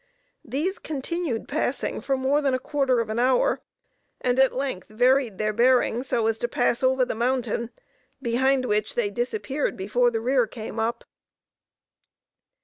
These 0.43 0.79
continued 0.79 1.47
passing 1.47 2.01
for 2.01 2.17
more 2.17 2.41
than 2.41 2.55
a 2.55 2.59
quarter 2.59 3.01
of 3.01 3.11
an 3.11 3.19
hour, 3.19 3.61
and 4.19 4.39
at 4.39 4.51
length 4.55 4.87
varied 4.89 5.37
their 5.37 5.53
bearing 5.53 6.01
so 6.01 6.25
as 6.25 6.39
to 6.39 6.47
pass 6.47 6.81
over 6.81 7.05
the 7.05 7.13
mountain, 7.13 7.69
behind 8.19 8.65
which 8.65 8.95
they 8.95 9.11
disappeared 9.11 9.77
before 9.77 10.09
the 10.09 10.19
rear 10.19 10.47
came 10.47 10.79
up. 10.79 11.03